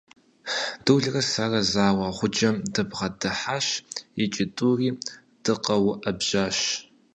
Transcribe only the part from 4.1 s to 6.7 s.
икӀи тӀури дыкъэуӀэбжьащ.